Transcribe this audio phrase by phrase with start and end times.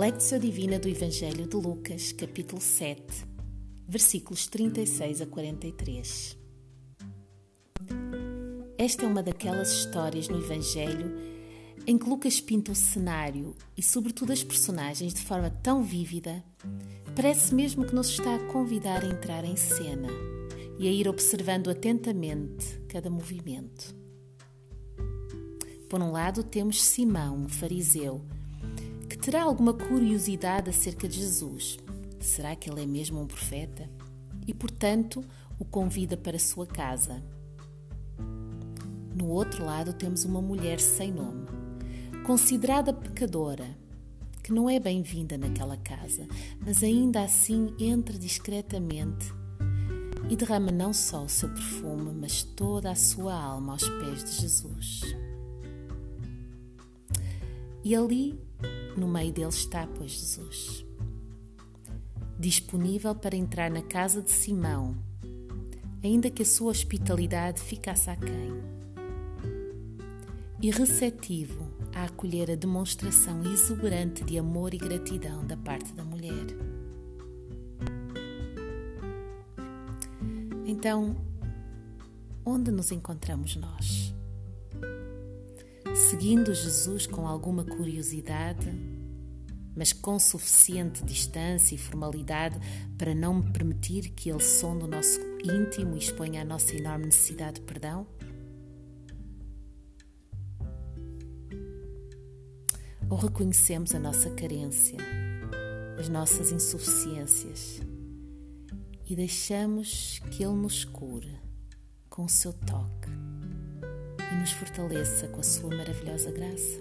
[0.00, 3.02] Lectio Divina do Evangelho de Lucas, capítulo 7,
[3.86, 6.38] versículos 36 a 43.
[8.78, 11.14] Esta é uma daquelas histórias no Evangelho
[11.86, 16.42] em que Lucas pinta o cenário e, sobretudo, as personagens de forma tão vívida,
[17.14, 20.08] parece mesmo que nos está a convidar a entrar em cena
[20.78, 23.94] e a ir observando atentamente cada movimento.
[25.90, 28.24] Por um lado, temos Simão, um fariseu,
[29.20, 31.78] terá alguma curiosidade acerca de Jesus.
[32.18, 33.88] Será que ele é mesmo um profeta?
[34.46, 35.22] E, portanto,
[35.58, 37.22] o convida para sua casa.
[39.14, 41.46] No outro lado, temos uma mulher sem nome,
[42.24, 43.76] considerada pecadora,
[44.42, 46.26] que não é bem-vinda naquela casa,
[46.64, 49.32] mas ainda assim entra discretamente
[50.30, 54.40] e derrama não só o seu perfume, mas toda a sua alma aos pés de
[54.40, 55.02] Jesus.
[57.82, 58.38] E ali,
[58.96, 60.84] no meio deles, está, pois, Jesus,
[62.38, 64.96] disponível para entrar na casa de Simão,
[66.02, 68.62] ainda que a sua hospitalidade ficasse aquém,
[70.62, 76.46] e receptivo a acolher a demonstração exuberante de amor e gratidão da parte da mulher.
[80.66, 81.16] Então,
[82.44, 84.14] onde nos encontramos nós?
[85.94, 88.66] Seguindo Jesus com alguma curiosidade,
[89.76, 92.58] mas com suficiente distância e formalidade
[92.98, 97.06] para não me permitir que ele sonde o nosso íntimo e exponha a nossa enorme
[97.06, 98.06] necessidade de perdão?
[103.08, 104.96] Ou reconhecemos a nossa carência,
[105.98, 107.80] as nossas insuficiências
[109.10, 111.36] e deixamos que Ele nos cure
[112.08, 112.99] com o seu toque?
[114.40, 116.80] Nos fortaleça com a sua maravilhosa graça.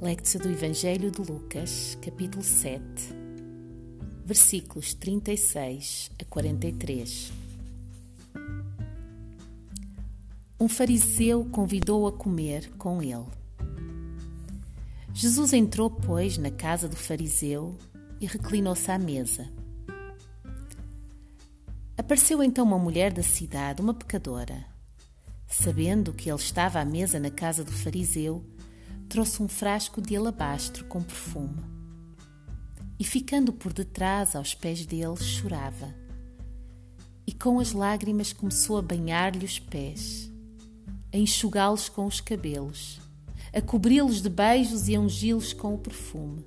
[0.00, 2.82] Lectio do Evangelho de Lucas, capítulo 7,
[4.24, 7.47] versículos 36 a 43.
[10.68, 13.24] Um fariseu convidou-o a comer com ele.
[15.14, 17.74] Jesus entrou, pois, na casa do fariseu
[18.20, 19.48] e reclinou-se à mesa.
[21.96, 24.66] Apareceu então uma mulher da cidade, uma pecadora.
[25.46, 28.44] Sabendo que ele estava à mesa na casa do fariseu,
[29.08, 31.64] trouxe um frasco de alabastro com perfume.
[33.00, 35.94] E ficando por detrás, aos pés dele, chorava.
[37.26, 40.28] E com as lágrimas começou a banhar-lhe os pés
[41.12, 43.00] a enxugá-los com os cabelos,
[43.52, 46.44] a cobri-los de beijos e a ungi-los com o perfume.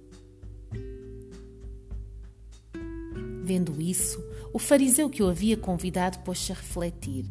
[3.44, 4.24] Vendo isso,
[4.54, 7.26] o fariseu que o havia convidado pôs-se a refletir.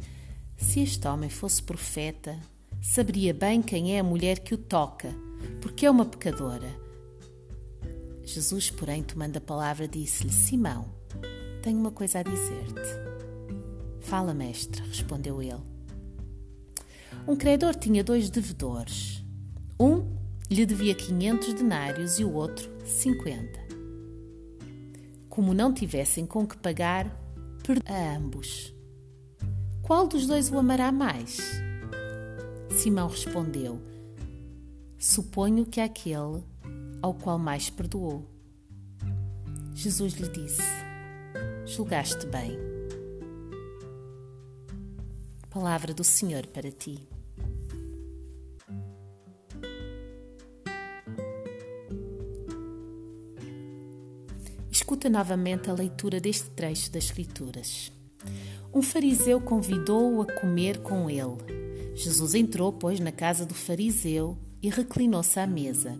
[0.56, 2.38] Se este homem fosse profeta,
[2.82, 5.14] saberia bem quem é a mulher que o toca,
[5.60, 6.68] porque é uma pecadora.
[8.24, 10.86] Jesus, porém, tomando a palavra, disse-lhe: Simão,
[11.62, 13.10] tenho uma coisa a dizer-te.
[14.00, 15.79] Fala, mestre, respondeu ele.
[17.26, 19.24] Um credor tinha dois devedores.
[19.78, 20.04] Um
[20.50, 23.60] lhe devia 500 denários e o outro 50.
[25.28, 27.06] Como não tivessem com que pagar,
[27.62, 28.74] perdoou a ambos.
[29.82, 31.38] Qual dos dois o amará mais?
[32.70, 33.80] Simão respondeu:
[34.98, 36.42] Suponho que é aquele
[37.00, 38.26] ao qual mais perdoou.
[39.74, 40.62] Jesus lhe disse:
[41.66, 42.69] Julgaste bem.
[45.50, 47.08] Palavra do Senhor para ti.
[54.70, 57.90] Escuta novamente a leitura deste trecho das Escrituras.
[58.72, 61.96] Um fariseu convidou-o a comer com ele.
[61.96, 65.98] Jesus entrou, pois, na casa do fariseu e reclinou-se à mesa.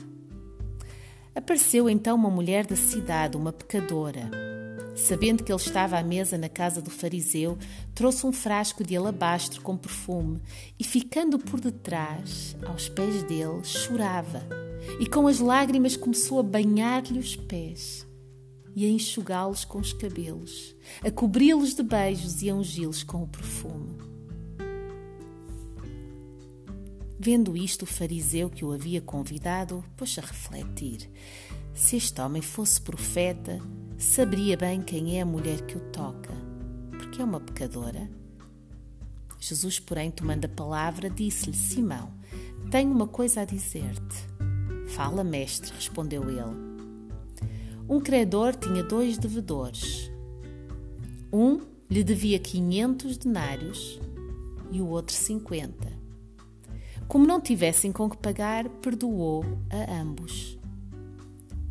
[1.34, 4.49] Apareceu então uma mulher da cidade, uma pecadora
[4.94, 7.58] Sabendo que ele estava à mesa na casa do fariseu,
[7.94, 10.40] trouxe um frasco de alabastro com perfume
[10.78, 14.42] e, ficando por detrás, aos pés dele, chorava
[14.98, 18.06] e com as lágrimas começou a banhar-lhe os pés
[18.74, 23.28] e a enxugá-los com os cabelos, a cobri-los de beijos e a ungi-los com o
[23.28, 24.10] perfume.
[27.18, 31.10] Vendo isto, o fariseu que o havia convidado pôs-se a refletir.
[31.74, 33.60] Se este homem fosse profeta,
[34.00, 36.32] saberia bem quem é a mulher que o toca,
[36.90, 38.10] porque é uma pecadora.
[39.38, 42.10] Jesus, porém, tomando a palavra, disse-lhe: Simão,
[42.70, 44.26] tenho uma coisa a dizer-te.
[44.88, 46.70] Fala, mestre, respondeu ele.
[47.88, 50.10] Um credor tinha dois devedores.
[51.32, 54.00] Um lhe devia quinhentos denários
[54.70, 55.92] e o outro cinquenta.
[57.06, 60.58] Como não tivessem com que pagar, perdoou a ambos.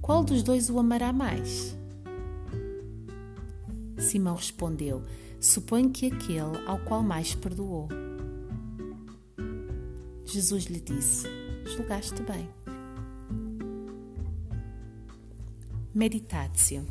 [0.02, 1.79] Qual dos dois o amará mais?
[4.10, 5.04] Simão respondeu:
[5.40, 7.88] Suponho que aquele ao qual mais perdoou.
[10.26, 11.28] Jesus lhe disse:
[11.76, 12.50] Julgaste bem.
[15.94, 16.84] Meditatio.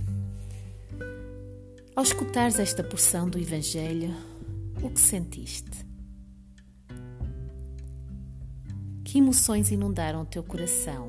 [1.96, 4.14] Ao escutares esta porção do Evangelho,
[4.80, 5.84] o que sentiste?
[9.04, 11.08] Que emoções inundaram o teu coração?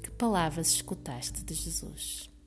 [0.00, 2.37] Que palavras escutaste de Jesus?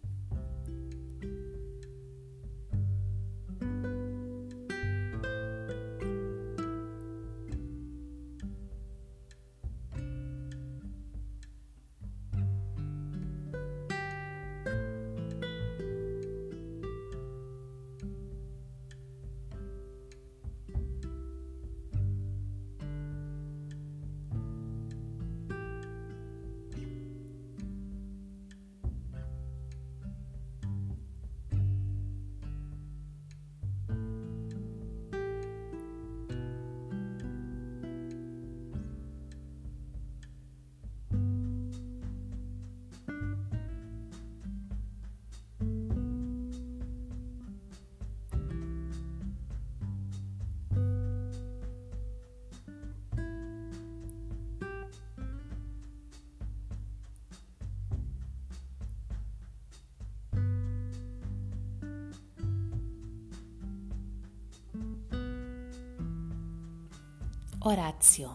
[67.63, 68.31] Oratio.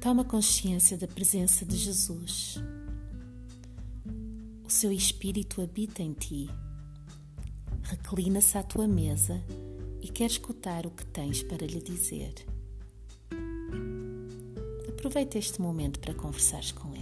[0.00, 2.56] Toma consciência da presença de Jesus.
[4.64, 6.50] O seu espírito habita em ti.
[7.84, 9.40] Reclina-se à tua mesa
[10.02, 12.34] e quer escutar o que tens para lhe dizer.
[14.88, 16.97] Aproveita este momento para conversares com ele.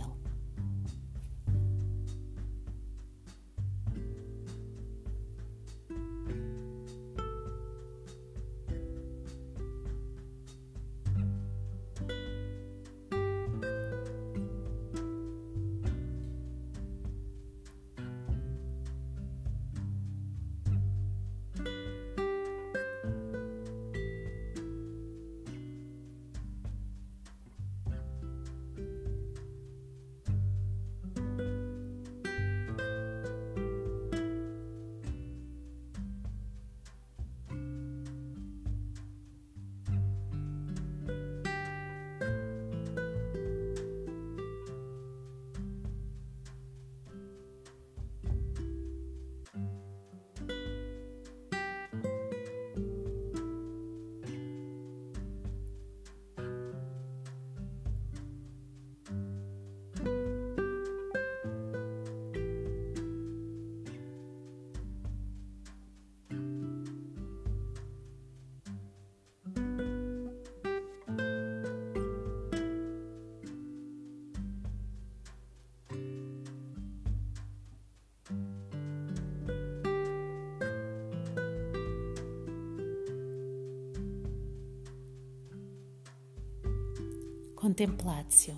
[87.66, 88.54] Contemplatio.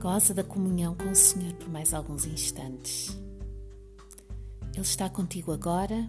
[0.00, 3.14] Goza da comunhão com o Senhor por mais alguns instantes.
[4.72, 6.08] Ele está contigo agora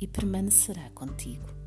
[0.00, 1.57] e permanecerá contigo.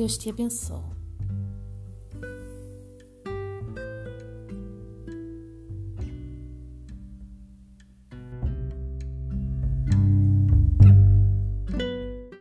[0.00, 0.99] Deus te abençoe.